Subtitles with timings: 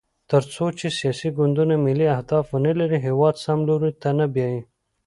[0.29, 4.61] تر څو چې سیاسي ګوندونه ملي اهداف ونلري، هېواد سم لوري ته نه بیايي.